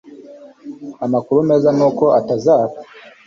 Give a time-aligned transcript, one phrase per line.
[1.05, 2.81] Amakuru meza nuko utazapfa